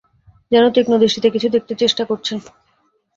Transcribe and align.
যেন 0.51 0.63
তীক্ষ্ণ 0.69 0.93
দৃষ্টিতে 0.97 1.27
কিছু 1.29 1.47
দেখতে 1.49 1.73
চেষ্টা 1.75 2.03
করছেন। 2.05 2.37